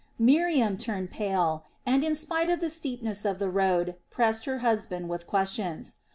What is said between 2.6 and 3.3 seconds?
steepness